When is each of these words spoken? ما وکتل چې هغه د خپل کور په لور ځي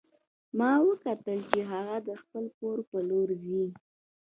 ما 0.57 0.71
وکتل 0.87 1.39
چې 1.51 1.59
هغه 1.71 1.97
د 2.07 2.09
خپل 2.21 2.45
کور 2.59 2.77
په 2.89 2.97
لور 3.09 3.29
ځي 3.45 3.65